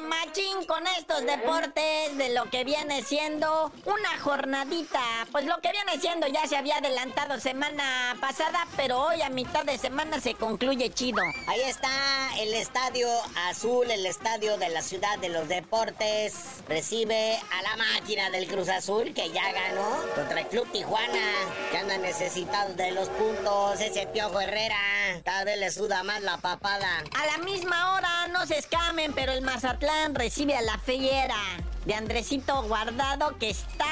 machín 0.00 0.64
con 0.66 0.86
estos 0.98 1.24
deportes 1.24 2.16
de 2.16 2.30
lo 2.34 2.48
que 2.50 2.64
viene 2.64 3.02
siendo 3.02 3.72
una 3.84 4.18
jornadita. 4.20 5.00
Pues 5.32 5.44
lo 5.44 5.58
que 5.60 5.72
viene 5.72 6.00
siendo 6.00 6.26
ya 6.28 6.46
se 6.46 6.56
había 6.56 6.76
adelantado 6.76 7.40
semana 7.40 8.16
pasada, 8.20 8.66
pero 8.76 9.00
hoy 9.00 9.22
a 9.22 9.30
mitad 9.30 9.64
de 9.64 9.78
semana 9.78 10.20
se 10.20 10.34
concluye 10.34 10.90
chido. 10.90 11.22
Ahí 11.46 11.60
está 11.62 11.90
el 12.38 12.54
Estadio 12.54 13.08
Azul, 13.48 13.90
el 13.90 14.06
estadio 14.06 14.56
de 14.58 14.68
la 14.68 14.82
ciudad 14.82 15.18
de 15.18 15.30
los 15.30 15.48
deportes. 15.48 16.34
Recibe 16.68 17.36
a 17.36 17.62
la 17.62 17.76
máquina 17.76 18.30
del 18.30 18.46
Cruz 18.46 18.68
Azul 18.68 19.12
que 19.14 19.30
ya 19.30 19.52
ganó 19.52 19.88
contra 20.14 20.40
el 20.40 20.46
Club 20.48 20.70
Tijuana, 20.72 21.32
que 21.70 21.78
anda 21.78 21.98
necesitado 21.98 22.74
de 22.74 22.92
los 22.92 23.08
puntos. 23.10 23.80
Ese 23.80 24.06
Piojo 24.06 24.40
Herrera, 24.40 24.76
cada 25.24 25.44
vez 25.44 25.58
le 25.58 25.70
suda 25.70 26.02
más 26.02 26.22
la 26.22 26.38
papada. 26.38 27.04
A 27.16 27.26
la 27.26 27.38
misma 27.44 27.94
hora, 27.94 28.28
no 28.28 28.46
se 28.46 28.58
escamen, 28.58 29.12
pero 29.12 29.32
el 29.32 29.42
Mazatlán 29.42 30.14
recibe 30.14 30.56
a 30.56 30.62
la 30.62 30.78
Feyera 30.78 31.36
de 31.84 31.94
Andresito 31.94 32.62
Guardado 32.64 33.38
que 33.38 33.50
está 33.50 33.86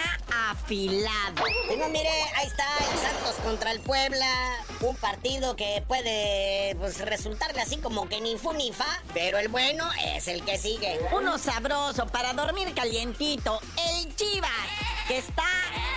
afilado. 0.50 1.44
Y 1.72 1.76
no, 1.76 1.88
mire, 1.88 2.10
ahí 2.36 2.46
está 2.46 2.64
el 2.78 2.98
Santos 2.98 3.36
contra 3.42 3.72
el 3.72 3.80
Puebla. 3.80 4.26
Un 4.80 4.94
partido 4.96 5.56
que 5.56 5.82
puede 5.88 6.76
pues, 6.76 7.00
resultarle 7.00 7.60
así 7.60 7.78
como 7.78 8.08
que 8.08 8.20
ni 8.20 8.36
fu 8.36 8.52
ni 8.52 8.72
fa. 8.72 9.02
Pero 9.14 9.38
el 9.38 9.48
bueno 9.48 9.88
es 10.14 10.28
el 10.28 10.44
que 10.44 10.58
sigue. 10.58 11.00
Uno 11.12 11.38
sabroso 11.38 12.06
para 12.08 12.34
dormir 12.34 12.74
calientito. 12.74 13.60
El 13.88 14.14
Chivas, 14.14 14.50
que 15.08 15.18
está 15.18 15.48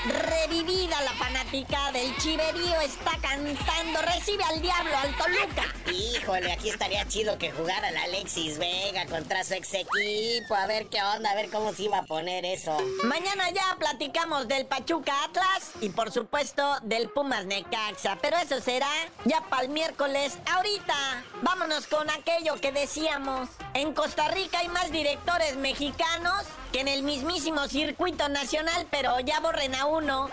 revivida 0.06 1.02
la 1.02 1.12
fanática 1.50 1.92
del 1.92 2.16
chiverío, 2.18 2.80
está 2.82 3.12
cantando. 3.22 4.02
Recibe 4.02 4.44
al 4.44 4.62
diablo, 4.62 4.92
al 4.98 5.16
Toluca. 5.18 5.64
Híjole, 5.92 6.52
aquí 6.52 6.70
estaría 6.70 7.08
chido 7.08 7.38
que 7.38 7.52
jugara 7.52 7.90
el 7.90 7.98
Alexis 7.98 8.58
Vega 8.60 9.06
contra 9.08 9.44
su 9.44 9.56
ex 9.56 9.74
equipo. 9.74 10.56
A 10.56 10.68
ver 10.68 10.88
qué 10.88 11.02
onda, 11.02 11.32
a 11.32 11.36
ver 11.36 11.50
cómo 11.50 11.74
se 11.74 11.84
iba 11.84 12.00
a 12.00 12.04
poner 12.04 12.46
eso. 12.46 12.78
Mañana 13.04 13.50
ya 13.50 13.76
platicamos 13.80 14.48
del 14.48 14.66
Pachuca 14.68 15.24
Atlas 15.24 15.72
y 15.82 15.90
por 15.90 16.12
supuesto 16.12 16.78
del 16.84 17.10
Pumas 17.10 17.46
Necaxa. 17.46 18.18
Pero 18.22 18.38
eso 18.38 18.60
será 18.62 18.90
ya 19.26 19.42
para 19.42 19.64
el 19.64 19.70
miércoles. 19.70 20.38
Ahorita, 20.52 21.24
vámonos 21.42 21.88
con 21.88 22.10
aquello 22.10 22.56
que 22.62 22.72
decíamos. 22.72 23.50
En 23.74 23.94
Costa 23.94 24.28
Rica 24.30 24.60
hay 24.60 24.68
más 24.68 24.92
directores 24.92 25.56
mexicanos 25.56 26.44
que 26.72 26.82
en 26.82 26.88
el 26.88 27.02
mismísimo 27.02 27.68
circuito 27.68 28.30
nacional, 28.30 28.86
pero 28.92 29.20
ya 29.22 29.40
borren 29.40 29.74
a 29.74 29.86
uno. 29.86 30.30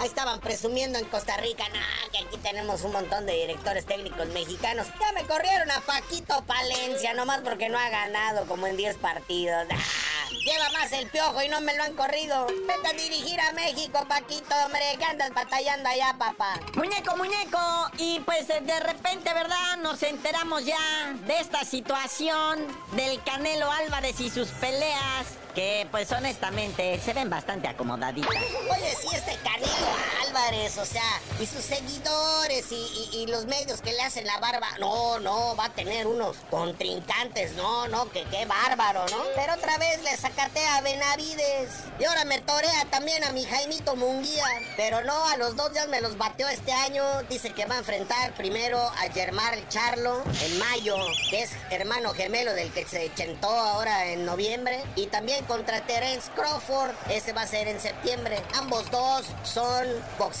Ahí 0.00 0.08
estaban 0.08 0.40
presumiendo 0.40 0.98
en 0.98 1.04
Costa 1.06 1.36
Rica, 1.36 1.64
no, 1.68 2.10
que 2.10 2.18
aquí 2.18 2.36
tenemos 2.38 2.82
un 2.82 2.92
montón 2.92 3.26
de 3.26 3.34
directores 3.34 3.86
técnicos 3.86 4.26
mexicanos. 4.28 4.86
Ya 5.00 5.12
me 5.12 5.26
corrieron 5.26 5.70
a 5.70 5.80
Paquito 5.80 6.44
Palencia, 6.44 7.14
nomás 7.14 7.40
porque 7.42 7.68
no 7.68 7.78
ha 7.78 7.88
ganado 7.88 8.46
como 8.46 8.66
en 8.66 8.76
10 8.76 8.96
partidos. 8.96 9.66
Ah, 9.70 9.76
lleva 10.30 10.68
más 10.70 10.92
el 10.92 11.08
piojo 11.08 11.42
y 11.42 11.48
no 11.48 11.60
me 11.60 11.74
lo 11.76 11.84
han 11.84 11.94
corrido. 11.94 12.46
Vete 12.46 12.88
a 12.88 12.92
dirigir 12.92 13.40
a 13.40 13.52
México, 13.52 14.04
Paquito, 14.08 14.54
hombre, 14.64 14.80
que 14.98 15.04
andas 15.04 15.30
batallando 15.32 15.88
allá, 15.88 16.14
papá. 16.18 16.60
Muñeco, 16.74 17.16
muñeco. 17.16 17.58
Y 17.98 18.20
pues 18.20 18.48
eh, 18.50 18.60
de 18.62 18.80
repente, 18.80 19.32
¿verdad? 19.32 19.76
Nos 19.78 20.02
enteramos 20.02 20.64
ya 20.64 21.14
de 21.26 21.38
esta 21.38 21.64
situación 21.64 22.66
del 22.92 23.22
Canelo 23.22 23.70
Álvarez 23.70 24.20
y 24.20 24.30
sus 24.30 24.48
peleas 24.48 25.26
que 25.54 25.86
pues 25.90 26.10
honestamente 26.10 27.00
se 27.00 27.12
ven 27.12 27.30
bastante 27.30 27.68
acomodaditas. 27.68 28.34
Oye, 28.70 28.96
si 29.00 29.14
este 29.14 29.36
Canelo 29.36 29.86
Álvarez, 30.44 30.78
o 30.78 30.84
sea, 30.84 31.20
y 31.40 31.46
sus 31.46 31.62
seguidores 31.64 32.66
y, 32.70 33.26
los 33.28 33.46
medios 33.46 33.80
que 33.80 33.92
le 33.92 34.02
hacen 34.02 34.26
la 34.26 34.38
barba, 34.38 34.68
no, 34.78 35.18
no, 35.18 35.56
va 35.56 35.66
a 35.66 35.72
tener 35.72 36.06
unos 36.06 36.36
contrincantes, 36.50 37.52
no, 37.54 37.88
no, 37.88 38.10
que 38.10 38.22
qué 38.24 38.44
bárbaro, 38.44 39.06
¿no? 39.10 39.16
Pero 39.34 39.54
otra 39.54 39.78
vez 39.78 40.02
le 40.02 40.14
sacatea 40.16 40.76
a 40.76 40.80
Benavides. 40.82 41.70
Y 41.98 42.04
ahora 42.04 42.24
me 42.26 42.40
torea 42.40 42.84
también 42.90 43.24
a 43.24 43.32
mi 43.32 43.44
Jaimito 43.44 43.96
Munguía, 43.96 44.44
pero 44.76 45.02
no, 45.02 45.26
a 45.26 45.36
los 45.38 45.56
dos 45.56 45.72
ya 45.72 45.86
me 45.86 46.00
los 46.02 46.18
bateó 46.18 46.46
este 46.48 46.72
año, 46.72 47.02
dice 47.30 47.52
que 47.54 47.64
va 47.64 47.76
a 47.76 47.78
enfrentar 47.78 48.34
primero 48.34 48.78
a 48.78 49.10
Germán 49.12 49.66
Charlo 49.68 50.22
en 50.42 50.58
mayo, 50.58 50.96
que 51.30 51.44
es 51.44 51.50
hermano 51.70 52.12
gemelo 52.12 52.52
del 52.52 52.70
que 52.72 52.84
se 52.84 53.12
chentó 53.14 53.48
ahora 53.48 54.10
en 54.10 54.26
noviembre, 54.26 54.84
y 54.96 55.06
también 55.06 55.44
contra 55.46 55.80
Terence 55.86 56.30
Crawford. 56.36 56.90
Ese 57.10 57.32
va 57.32 57.42
a 57.42 57.46
ser 57.46 57.68
en 57.68 57.80
septiembre. 57.80 58.42
Ambos 58.54 58.90
dos 58.90 59.24
son 59.44 59.86
boxeadores 60.18 60.33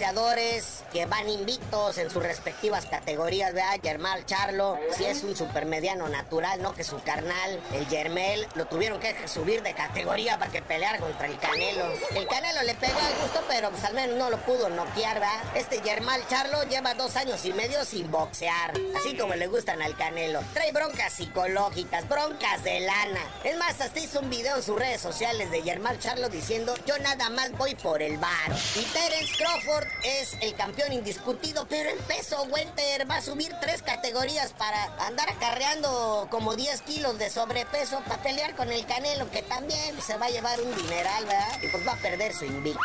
que 0.92 1.06
van 1.06 1.28
invictos 1.28 1.98
en 1.98 2.10
sus 2.10 2.22
respectivas 2.22 2.86
categorías, 2.86 3.54
¿verdad? 3.54 3.78
Germán 3.82 4.26
Charlo, 4.26 4.78
si 4.96 5.04
es 5.04 5.22
un 5.22 5.36
supermediano 5.36 6.08
natural, 6.08 6.60
no 6.60 6.74
que 6.74 6.82
su 6.82 7.00
carnal, 7.02 7.60
el 7.72 7.86
Germel, 7.86 8.46
lo 8.54 8.66
tuvieron 8.66 8.98
que 8.98 9.14
subir 9.28 9.62
de 9.62 9.72
categoría 9.72 10.38
para 10.38 10.50
que 10.50 10.62
peleara 10.62 10.98
contra 10.98 11.26
el 11.26 11.38
Canelo. 11.38 11.86
El 12.14 12.26
Canelo 12.26 12.62
le 12.62 12.74
pegó 12.74 12.98
al 12.98 13.14
gusto, 13.22 13.42
pero 13.48 13.70
pues 13.70 13.84
al 13.84 13.94
menos 13.94 14.16
no 14.16 14.30
lo 14.30 14.38
pudo 14.38 14.68
noquear, 14.68 15.20
¿verdad? 15.20 15.42
Este 15.54 15.80
Germán 15.80 16.20
Charlo 16.28 16.64
lleva 16.64 16.94
dos 16.94 17.14
años 17.16 17.44
y 17.44 17.52
medio 17.52 17.84
sin 17.84 18.10
boxear, 18.10 18.72
así 18.96 19.16
como 19.16 19.34
le 19.34 19.46
gustan 19.46 19.80
al 19.80 19.96
Canelo. 19.96 20.40
Trae 20.52 20.72
broncas 20.72 21.12
psicológicas, 21.12 22.08
broncas 22.08 22.62
de 22.64 22.80
lana. 22.80 23.20
Es 23.44 23.56
más, 23.58 23.80
hasta 23.80 24.00
hizo 24.00 24.20
un 24.20 24.30
video 24.30 24.56
en 24.56 24.62
su 24.62 24.76
red 24.76 24.98
sociales 24.98 25.50
de 25.50 25.62
Germán 25.62 25.98
Charlo 25.98 26.28
diciendo 26.28 26.74
yo 26.86 26.98
nada 26.98 27.30
más 27.30 27.52
voy 27.52 27.74
por 27.76 28.02
el 28.02 28.18
bar. 28.18 28.52
Y 28.74 28.82
Terence 28.86 29.32
Crawford 29.36 29.83
es 30.02 30.36
el 30.40 30.54
campeón 30.54 30.92
indiscutido, 30.92 31.66
pero 31.68 31.90
el 31.90 31.98
peso 32.00 32.42
Winter 32.44 33.10
va 33.10 33.16
a 33.16 33.22
subir 33.22 33.54
tres 33.60 33.82
categorías 33.82 34.52
para 34.52 34.84
andar 35.06 35.30
acarreando 35.30 36.28
como 36.30 36.54
10 36.54 36.82
kilos 36.82 37.18
de 37.18 37.30
sobrepeso 37.30 38.00
para 38.06 38.22
pelear 38.22 38.54
con 38.54 38.70
el 38.70 38.84
Canelo, 38.86 39.30
que 39.30 39.42
también 39.42 40.00
se 40.00 40.16
va 40.16 40.26
a 40.26 40.30
llevar 40.30 40.60
un 40.60 40.74
dineral, 40.76 41.24
¿verdad? 41.24 41.58
Y 41.62 41.68
pues 41.68 41.86
va 41.86 41.92
a 41.92 41.96
perder 41.96 42.34
su 42.34 42.44
invicto. 42.44 42.80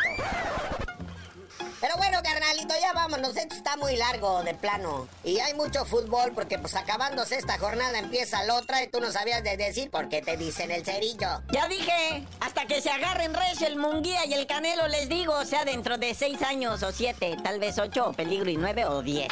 Pero 1.80 1.96
bueno, 1.96 2.18
carnalito, 2.22 2.74
ya 2.78 2.92
vámonos. 3.20 3.36
Esto 3.36 3.54
está 3.54 3.76
muy 3.76 3.96
largo 3.96 4.42
de 4.42 4.54
plano. 4.54 5.08
Y 5.24 5.38
hay 5.38 5.54
mucho 5.54 5.84
fútbol 5.84 6.32
porque 6.34 6.58
pues 6.58 6.74
acabándose 6.74 7.36
esta 7.36 7.58
jornada 7.58 7.98
empieza 7.98 8.42
la 8.44 8.56
otra 8.56 8.82
y 8.82 8.88
tú 8.88 9.00
no 9.00 9.10
sabías 9.12 9.42
de 9.42 9.56
decir 9.56 9.90
por 9.90 10.08
qué 10.08 10.22
te 10.22 10.36
dicen 10.36 10.70
el 10.70 10.84
cerillo. 10.84 11.42
Ya 11.52 11.68
dije, 11.68 12.26
hasta 12.40 12.66
que 12.66 12.80
se 12.80 12.90
agarren 12.90 13.34
recio 13.34 13.66
el 13.66 13.76
Munguía 13.76 14.26
y 14.26 14.34
el 14.34 14.46
Canelo, 14.46 14.88
les 14.88 15.08
digo, 15.08 15.34
o 15.34 15.44
sea, 15.44 15.64
dentro 15.64 15.98
de 15.98 16.14
seis 16.14 16.42
años 16.42 16.82
o 16.82 16.92
siete, 16.92 17.36
tal 17.42 17.58
vez 17.58 17.78
ocho, 17.78 18.12
peligro 18.12 18.50
y 18.50 18.56
nueve 18.56 18.84
o 18.84 19.02
diez. 19.02 19.28